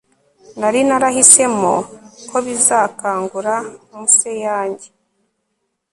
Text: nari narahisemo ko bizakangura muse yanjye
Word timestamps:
nari 0.59 0.79
narahisemo 0.87 1.73
ko 2.29 2.37
bizakangura 2.45 3.55
muse 3.95 4.31
yanjye 4.45 4.87